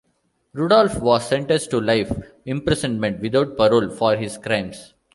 [0.55, 2.09] Rudolph was sentenced to life
[2.43, 4.95] imprisonment without parole for his crimes.